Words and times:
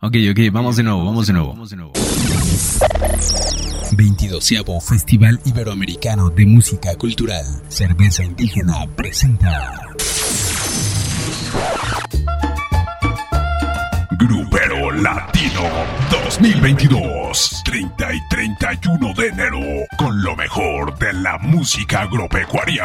Ok, 0.00 0.14
ok, 0.30 0.52
vamos 0.52 0.76
de 0.76 0.84
nuevo, 0.84 1.04
vamos 1.04 1.26
de 1.26 1.32
nuevo. 1.32 1.48
Vamos 1.48 1.70
de 1.70 1.76
nuevo. 1.76 1.92
22 3.96 4.52
Festival 4.88 5.40
Iberoamericano 5.44 6.30
de 6.30 6.46
Música 6.46 6.94
Cultural. 6.94 7.44
Cerveza 7.66 8.22
Indígena 8.22 8.86
presenta. 8.94 9.82
Grupero 14.20 14.92
Latino 14.92 15.62
2022, 16.12 17.62
30 17.64 18.14
y 18.14 18.28
31 18.30 19.14
de 19.14 19.26
enero, 19.26 19.58
con 19.96 20.22
lo 20.22 20.36
mejor 20.36 20.96
de 21.00 21.12
la 21.12 21.38
música 21.38 22.02
agropecuaria. 22.02 22.84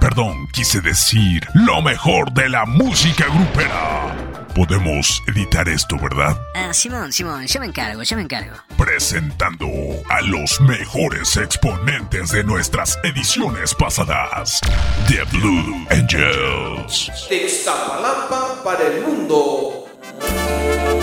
Perdón, 0.00 0.48
quise 0.50 0.80
decir 0.80 1.46
lo 1.52 1.82
mejor 1.82 2.32
de 2.32 2.48
la 2.48 2.64
música 2.64 3.26
grupera. 3.26 4.27
Podemos 4.58 5.22
editar 5.28 5.68
esto, 5.68 5.96
¿verdad? 6.02 6.36
Ah, 6.56 6.74
Simón, 6.74 7.12
Simón, 7.12 7.46
yo 7.46 7.60
me 7.60 7.66
encargo, 7.66 8.02
yo 8.02 8.16
me 8.16 8.22
encargo. 8.22 8.56
Presentando 8.76 9.68
a 10.10 10.20
los 10.22 10.60
mejores 10.62 11.36
exponentes 11.36 12.32
de 12.32 12.42
nuestras 12.42 12.98
ediciones 13.04 13.72
pasadas. 13.72 14.60
The 15.06 15.22
Blue 15.30 15.86
Angels. 15.90 17.08
De 17.30 17.44
Ixtapalampa 17.44 18.64
para 18.64 18.84
el 18.84 19.02
mundo. 19.02 19.86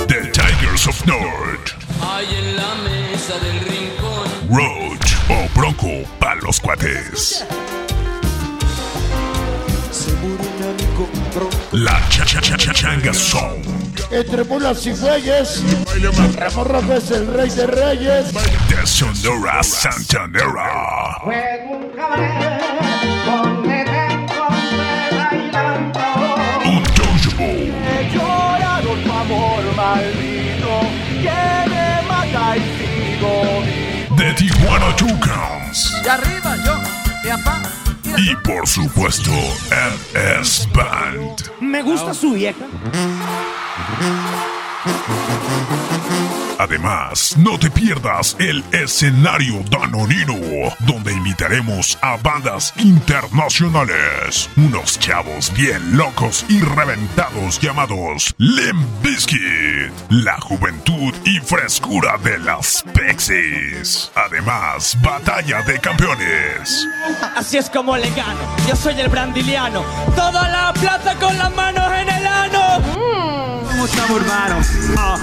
The 0.10 0.32
Tigers 0.34 0.86
of 0.88 1.06
North. 1.06 1.72
Hay 2.02 2.26
en 2.36 2.58
la 2.58 2.76
mesa 2.84 3.40
del 3.40 3.60
rincón. 3.62 4.50
Roach 4.50 5.14
o 5.30 5.48
Bronco 5.58 6.04
para 6.20 6.42
los 6.42 6.60
cuates. 6.60 7.46
La 11.74 12.00
cha 12.10 12.24
cha 12.24 12.40
cha 12.40 12.56
cha 12.56 12.72
changa 12.72 13.14
song. 13.14 13.62
Entre 14.10 14.46
mulas 14.46 14.86
y 14.86 14.94
bueyes, 14.94 15.62
Ramón 16.38 16.92
es 16.94 17.12
el 17.12 17.28
rey 17.28 17.50
de 17.50 17.68
reyes. 17.68 18.34
De 18.70 18.88
Sonora 18.88 19.62
Santanera. 19.62 21.18
Untouchable. 26.64 27.74
De 34.16 34.34
Tijuana 34.36 34.96
Tucans. 34.96 36.02
Y 36.02 36.08
arriba 36.08 36.56
yo, 36.66 36.82
de 37.24 37.32
apá. 37.32 37.85
Y 38.18 38.36
por 38.38 38.66
supuesto, 38.68 39.32
MS 39.70 40.70
Band. 40.74 41.52
Me 41.60 41.82
gusta 41.82 42.14
su 42.14 42.34
vieja. 42.34 42.66
Además, 46.58 47.36
no 47.38 47.60
te 47.60 47.70
pierdas 47.70 48.36
el 48.40 48.64
escenario 48.72 49.62
danonino, 49.70 50.36
donde 50.80 51.14
invitaremos 51.14 51.98
a 52.02 52.18
bandas 52.18 52.74
internacionales, 52.78 54.50
unos 54.56 54.98
chavos 54.98 55.52
bien 55.54 55.98
locos 55.98 56.46
y 56.48 56.62
reventados 56.62 57.60
llamados 57.60 58.34
Limp 58.38 59.04
Bizkit, 59.04 59.92
la 60.10 60.40
juventud 60.40 61.14
y 61.26 61.40
frescura 61.40 62.18
de 62.24 62.40
las 62.40 62.84
Pixies. 62.94 64.12
Además, 64.16 64.98
batalla 65.04 65.62
de 65.64 65.80
campeones. 65.80 66.88
Así 67.36 67.58
es 67.58 67.70
como 67.70 67.98
le 67.98 68.10
gano. 68.12 68.40
Yo 68.68 68.76
soy 68.76 69.00
el 69.00 69.10
brandiliano. 69.10 69.84
Toda 70.16 70.50
la 70.50 70.74
plata 70.74 71.16
con 71.16 71.38
las 71.38 71.54
manos 71.54 71.92
en 72.00 72.10
el 72.10 72.26
ano. 72.26 72.82
Como 72.94 73.45
Ah, 74.98 75.18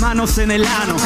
manos 0.00 0.38
en 0.38 0.50
el 0.50 0.64
ano 0.64 0.96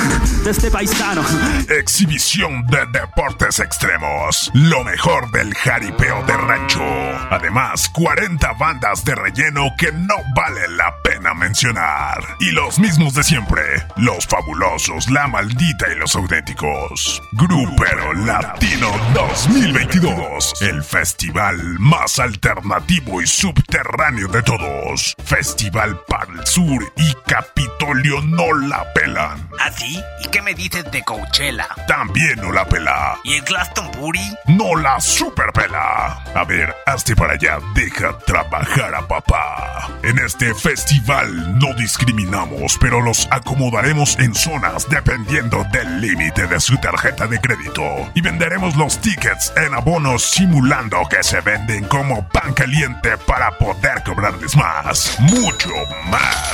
de 0.45 0.51
este 0.51 0.71
paisano. 0.71 1.23
Exhibición 1.69 2.65
de 2.69 2.87
deportes 2.93 3.59
extremos. 3.59 4.49
Lo 4.55 4.85
mejor 4.85 5.29
del 5.33 5.53
jaripeo 5.55 6.23
de 6.25 6.37
rancho. 6.37 6.85
Además, 7.31 7.89
40 7.89 8.53
bandas 8.53 9.05
de 9.05 9.17
relleno 9.17 9.73
que 9.77 9.91
no 9.91 10.15
vale 10.37 10.69
la 10.69 10.95
pena 11.03 11.35
mencionar. 11.35 12.37
Y 12.39 12.53
los 12.53 12.79
mismos 12.79 13.15
de 13.15 13.25
siempre. 13.25 13.63
Los 13.97 14.27
fabulosos, 14.27 15.11
la 15.11 15.27
maldita 15.27 15.91
y 15.91 15.97
los 15.97 16.15
auténticos. 16.15 17.21
Grupero 17.33 18.15
Latino 18.15 18.93
2022. 19.15 20.63
El 20.63 20.85
festival 20.85 21.59
más 21.81 22.21
alternativo 22.21 23.21
y 23.21 23.27
subterráneo 23.27 24.29
de 24.29 24.43
todos. 24.43 25.17
Festival 25.25 26.01
para 26.07 26.33
el 26.35 26.47
sur 26.47 26.68
y 26.97 27.15
Capitolio 27.27 28.21
no 28.23 28.53
la 28.53 28.85
pelan. 28.93 29.49
¿Ah, 29.59 29.71
sí? 29.75 30.03
¿Y 30.23 30.29
qué 30.29 30.43
me 30.43 30.55
dices 30.55 30.85
de 30.91 31.03
Coachella? 31.03 31.67
También 31.87 32.37
no 32.37 32.53
la 32.53 32.67
pela. 32.67 33.19
¿Y 33.25 33.35
el 33.35 33.43
Glastonbury? 33.43 34.37
No 34.47 34.77
la 34.77 35.01
superpela. 35.01 36.23
A 36.35 36.45
ver, 36.45 36.75
hazte 36.87 37.17
para 37.17 37.35
allá, 37.35 37.59
deja 37.75 38.19
trabajar 38.19 38.95
a 38.95 39.07
papá. 39.07 39.89
En 40.03 40.19
este 40.19 40.55
festival 40.55 41.59
no 41.59 41.73
discriminamos, 41.75 42.77
pero 42.79 43.01
los 43.01 43.27
acomodaremos 43.31 44.19
en 44.19 44.35
zonas 44.35 44.87
dependiendo 44.91 45.65
del 45.73 46.03
límite 46.03 46.47
de 46.47 46.61
su 46.61 46.77
tarjeta 46.77 47.27
de 47.27 47.41
crédito. 47.41 47.83
Y 48.15 48.21
venderemos 48.21 48.77
los 48.77 48.99
tickets 49.01 49.53
en 49.57 49.73
abonos 49.75 50.23
simulando 50.23 51.01
que 51.09 51.23
se 51.23 51.41
venden 51.41 51.85
como 51.85 52.29
pan 52.29 52.53
caliente 52.53 53.17
para 53.27 53.57
poder 53.57 54.03
cobrarles 54.05 54.55
más. 54.55 55.17
Mucho 55.21 55.73
más. 56.11 56.48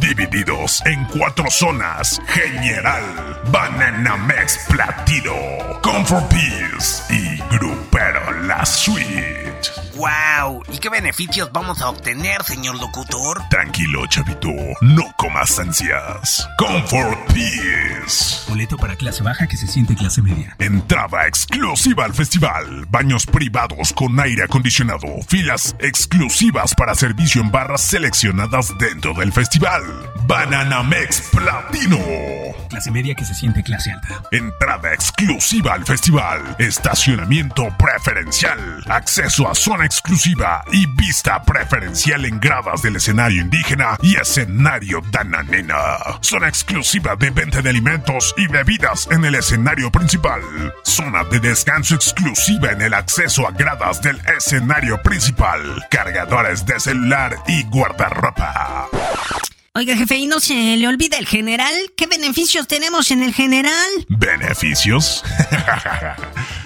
Divididos 0.00 0.82
en 0.86 1.04
cuatro 1.06 1.50
zonas. 1.50 2.20
General, 2.28 3.40
Bananamex 3.50 4.66
Platino, 4.68 5.80
Comfort 5.82 6.28
Peace 6.28 7.02
y 7.12 7.36
Grupero 7.54 8.32
La 8.42 8.64
Suite. 8.66 9.49
¡Wow! 9.96 10.62
¿Y 10.72 10.78
qué 10.78 10.88
beneficios 10.88 11.50
vamos 11.52 11.80
a 11.82 11.88
obtener, 11.88 12.42
señor 12.44 12.78
locutor? 12.80 13.42
Tranquilo, 13.48 14.06
chavito, 14.06 14.48
no 14.80 15.02
comas 15.16 15.58
ansias. 15.58 16.48
Comfort 16.58 17.32
Peace. 17.32 18.48
Boleto 18.48 18.76
para 18.76 18.96
clase 18.96 19.22
baja 19.22 19.46
que 19.46 19.56
se 19.56 19.66
siente 19.66 19.94
clase 19.94 20.22
media. 20.22 20.56
Entrada 20.58 21.26
exclusiva 21.26 22.04
al 22.04 22.14
festival. 22.14 22.86
Baños 22.88 23.26
privados 23.26 23.92
con 23.92 24.18
aire 24.20 24.44
acondicionado. 24.44 25.06
Filas 25.26 25.76
exclusivas 25.78 26.74
para 26.74 26.94
servicio 26.94 27.40
en 27.40 27.50
barras 27.50 27.82
seleccionadas 27.82 28.76
dentro 28.78 29.14
del 29.14 29.32
festival. 29.32 29.82
Bananamex 30.26 31.22
Platino. 31.32 32.39
Clase 32.80 32.92
media 32.92 33.14
que 33.14 33.26
se 33.26 33.34
siente 33.34 33.62
clase 33.62 33.92
alta. 33.92 34.22
Entrada 34.30 34.94
exclusiva 34.94 35.74
al 35.74 35.84
festival. 35.84 36.56
Estacionamiento 36.58 37.68
preferencial. 37.76 38.58
Acceso 38.88 39.46
a 39.50 39.54
zona 39.54 39.84
exclusiva 39.84 40.64
y 40.72 40.86
vista 40.86 41.42
preferencial 41.42 42.24
en 42.24 42.40
gradas 42.40 42.80
del 42.80 42.96
escenario 42.96 43.42
indígena 43.42 43.98
y 44.00 44.16
escenario 44.16 45.02
dananena. 45.12 45.98
Zona 46.22 46.48
exclusiva 46.48 47.16
de 47.16 47.28
venta 47.28 47.60
de 47.60 47.68
alimentos 47.68 48.34
y 48.38 48.46
bebidas 48.46 49.06
en 49.10 49.26
el 49.26 49.34
escenario 49.34 49.92
principal. 49.92 50.40
Zona 50.82 51.24
de 51.24 51.38
descanso 51.38 51.94
exclusiva 51.94 52.72
en 52.72 52.80
el 52.80 52.94
acceso 52.94 53.46
a 53.46 53.50
gradas 53.50 54.00
del 54.00 54.18
escenario 54.38 55.02
principal. 55.02 55.86
Cargadores 55.90 56.64
de 56.64 56.80
celular 56.80 57.36
y 57.46 57.62
guardarropa. 57.64 58.88
Oiga, 59.72 59.96
jefe, 59.96 60.16
¿y 60.16 60.26
no 60.26 60.40
se 60.40 60.76
le 60.76 60.88
olvida 60.88 61.16
el 61.16 61.28
general? 61.28 61.72
¿Qué 61.96 62.08
beneficios 62.08 62.66
tenemos 62.66 63.12
en 63.12 63.22
el 63.22 63.32
general? 63.32 63.88
¿Beneficios? 64.08 65.22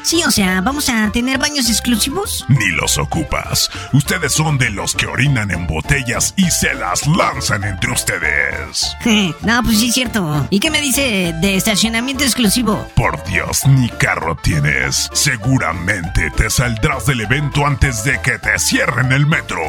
Sí, 0.05 0.23
o 0.23 0.31
sea, 0.31 0.61
¿vamos 0.61 0.91
a 0.91 1.11
tener 1.13 1.39
baños 1.39 1.71
exclusivos? 1.71 2.45
Ni 2.51 2.67
los 2.73 2.99
ocupas. 2.99 3.71
Ustedes 3.95 4.35
son 4.35 4.59
de 4.59 4.69
los 4.69 4.95
que 4.95 5.07
orinan 5.07 5.51
en 5.51 5.67
botellas 5.67 6.35
y 6.37 6.51
se 6.51 6.75
las 6.75 7.07
lanzan 7.07 7.65
entre 7.65 7.91
ustedes. 7.91 8.95
no, 9.41 9.63
pues 9.63 9.79
sí 9.79 9.89
es 9.89 9.95
cierto. 9.95 10.47
¿Y 10.51 10.61
qué 10.61 10.71
me 10.71 10.83
dice 10.83 11.35
de 11.41 11.57
estacionamiento 11.57 12.23
exclusivo? 12.23 12.87
Por 12.95 13.25
Dios, 13.25 13.67
ni 13.67 13.89
carro 13.89 14.37
tienes. 14.37 15.09
Seguramente 15.15 16.31
te 16.37 16.51
saldrás 16.51 17.07
del 17.07 17.23
evento 17.23 17.67
antes 17.67 18.05
de 18.05 18.21
que 18.21 18.39
te 18.39 18.59
cierren 18.59 19.11
el 19.11 19.25
metro. 19.25 19.63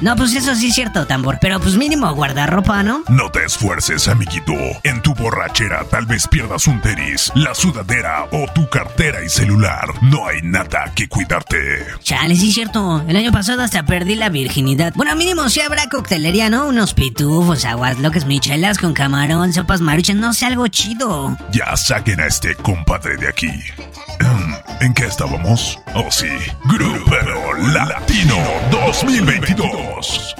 No, 0.00 0.14
pues 0.14 0.34
eso 0.34 0.54
sí 0.54 0.68
es 0.68 0.74
cierto, 0.74 1.06
tambor. 1.06 1.38
Pero 1.40 1.58
pues 1.60 1.76
mínimo 1.76 2.12
guardarropa, 2.14 2.82
¿no? 2.82 3.02
No 3.08 3.30
te 3.30 3.44
esfuerces, 3.44 4.06
amiguito. 4.08 4.52
En 4.84 5.02
tu 5.02 5.14
borrachera 5.14 5.84
tal 5.90 6.06
vez 6.06 6.28
pierdas 6.28 6.66
un 6.66 6.80
tenis, 6.80 7.32
la 7.34 7.54
sudadera 7.54 8.26
o 8.30 8.46
tu 8.54 8.68
cartera 8.68 9.24
y 9.24 9.28
celular. 9.28 9.86
No 10.02 10.26
hay 10.26 10.40
nada 10.42 10.92
que 10.94 11.08
cuidarte. 11.08 11.58
Chale, 12.02 12.36
sí 12.36 12.48
es 12.48 12.54
cierto. 12.54 13.02
El 13.08 13.16
año 13.16 13.32
pasado 13.32 13.62
hasta 13.62 13.84
perdí 13.84 14.14
la 14.14 14.28
virginidad. 14.28 14.92
Bueno, 14.94 15.16
mínimo 15.16 15.48
sí 15.48 15.60
habrá 15.60 15.88
coctelería, 15.88 16.48
¿no? 16.48 16.66
Unos 16.66 16.94
pitufos, 16.94 17.64
aguas 17.64 17.98
locas, 17.98 18.26
michelas 18.26 18.78
con 18.78 18.94
camarón, 18.94 19.52
sopas 19.52 19.80
maruchas, 19.80 20.16
no 20.16 20.32
sé, 20.32 20.46
algo 20.46 20.68
chido. 20.68 21.36
Ya 21.52 21.76
saquen 21.76 22.20
a 22.20 22.26
este 22.26 22.54
compadre 22.54 23.16
de 23.16 23.28
aquí. 23.28 23.50
Um, 24.20 24.54
¿En 24.80 24.94
qué 24.94 25.06
estábamos? 25.06 25.78
Oh, 25.94 26.10
sí. 26.10 26.28
Grupero 26.64 27.54
Latino 27.72 28.36
2022. 28.88 30.34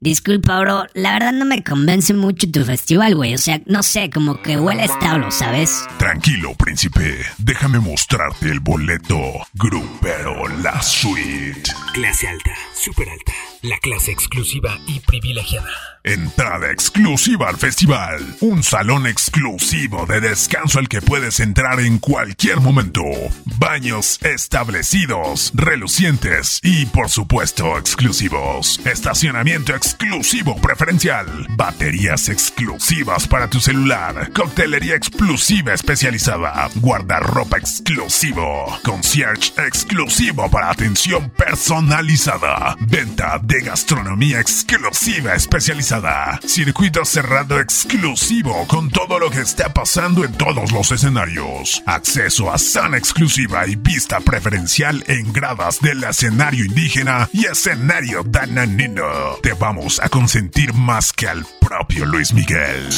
Disculpa, 0.00 0.58
bro, 0.58 0.86
la 0.94 1.12
verdad 1.12 1.32
no 1.32 1.44
me 1.44 1.62
convence 1.62 2.12
mucho 2.14 2.50
tu 2.50 2.64
festival, 2.64 3.14
güey. 3.14 3.34
O 3.34 3.38
sea, 3.38 3.60
no 3.66 3.84
sé, 3.84 4.10
como 4.10 4.42
que 4.42 4.58
huele 4.58 4.82
a 4.82 4.86
establo, 4.86 5.30
¿sabes? 5.30 5.84
Tranquilo, 5.96 6.52
príncipe. 6.54 7.16
Déjame 7.38 7.78
mostrarte 7.78 8.50
el 8.50 8.58
boleto. 8.58 9.20
Grupero 9.54 10.48
La 10.64 10.82
Suite. 10.82 11.62
Clase 11.94 12.26
alta, 12.26 12.50
super 12.74 13.08
alta. 13.08 13.32
La 13.66 13.78
clase 13.78 14.12
exclusiva 14.12 14.78
y 14.86 15.00
privilegiada. 15.00 15.68
Entrada 16.04 16.70
exclusiva 16.70 17.48
al 17.48 17.56
festival. 17.56 18.36
Un 18.38 18.62
salón 18.62 19.08
exclusivo 19.08 20.06
de 20.06 20.20
descanso 20.20 20.78
al 20.78 20.88
que 20.88 21.02
puedes 21.02 21.40
entrar 21.40 21.80
en 21.80 21.98
cualquier 21.98 22.60
momento. 22.60 23.02
Baños 23.58 24.20
establecidos, 24.22 25.50
relucientes 25.52 26.60
y 26.62 26.86
por 26.86 27.08
supuesto 27.08 27.76
exclusivos. 27.76 28.78
Estacionamiento 28.86 29.74
exclusivo 29.74 30.54
preferencial. 30.60 31.26
Baterías 31.56 32.28
exclusivas 32.28 33.26
para 33.26 33.50
tu 33.50 33.58
celular. 33.58 34.30
Coctelería 34.32 34.94
exclusiva 34.94 35.74
especializada. 35.74 36.70
Guardarropa 36.76 37.58
exclusivo. 37.58 38.78
Concierge 38.84 39.52
exclusivo 39.66 40.48
para 40.52 40.70
atención 40.70 41.30
personalizada. 41.30 42.76
Venta 42.78 43.40
de 43.42 43.55
gastronomía 43.60 44.40
exclusiva 44.40 45.34
especializada 45.34 46.40
Circuito 46.46 47.04
cerrado 47.04 47.60
exclusivo 47.60 48.66
con 48.66 48.90
todo 48.90 49.18
lo 49.18 49.30
que 49.30 49.40
está 49.40 49.72
pasando 49.72 50.24
en 50.24 50.32
todos 50.32 50.72
los 50.72 50.90
escenarios. 50.92 51.82
Acceso 51.86 52.52
a 52.52 52.58
sana 52.58 52.96
exclusiva 52.96 53.66
y 53.66 53.76
vista 53.76 54.20
preferencial 54.20 55.04
en 55.06 55.32
gradas 55.32 55.80
del 55.80 56.04
escenario 56.04 56.64
indígena 56.64 57.28
y 57.32 57.46
escenario 57.46 58.22
dananino. 58.24 59.04
Te 59.42 59.52
vamos 59.54 60.00
a 60.02 60.08
consentir 60.08 60.72
más 60.74 61.12
que 61.12 61.28
al 61.28 61.44
propio 61.60 62.06
Luis 62.06 62.32
Miguel. 62.32 62.88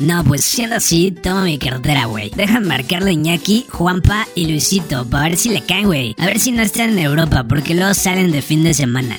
No, 0.00 0.24
pues 0.24 0.44
siendo 0.44 0.76
así, 0.76 1.12
toma 1.12 1.44
mi 1.44 1.58
cartera, 1.58 2.06
güey. 2.06 2.30
Dejan 2.34 2.66
marcarle 2.66 3.12
Iñaki, 3.12 3.66
Juanpa 3.70 4.26
y 4.34 4.46
Luisito 4.46 5.06
para 5.06 5.28
ver 5.28 5.38
si 5.38 5.48
le 5.48 5.62
caen, 5.62 5.86
güey. 5.86 6.14
A 6.18 6.26
ver 6.26 6.40
si 6.40 6.52
no 6.52 6.62
están 6.62 6.90
en 6.90 6.98
Europa, 6.98 7.44
porque 7.44 7.74
luego 7.74 7.94
salen 7.94 8.32
de 8.32 8.42
fin 8.42 8.64
de 8.64 8.74
semana. 8.74 9.16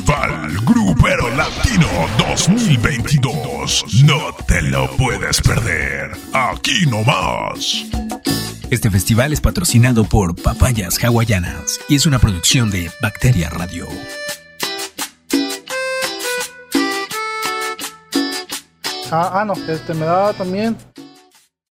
Festival 0.00 0.56
Grupero 0.64 1.28
Latino 1.36 1.86
2022. 2.30 3.84
No 4.04 4.32
te 4.46 4.62
lo 4.62 4.88
puedes 4.96 5.42
perder. 5.42 6.12
Aquí 6.32 6.86
nomás. 6.86 7.84
Este 8.70 8.90
festival 8.90 9.34
es 9.34 9.42
patrocinado 9.42 10.04
por 10.04 10.34
Papayas 10.40 10.98
Hawaianas 11.04 11.80
y 11.88 11.96
es 11.96 12.06
una 12.06 12.18
producción 12.18 12.70
de 12.70 12.90
Bacteria 13.02 13.50
Radio. 13.50 13.88
Ah, 19.10 19.40
ah, 19.40 19.44
no, 19.44 19.54
este 19.68 19.92
me 19.92 20.06
da 20.06 20.32
también 20.32 20.76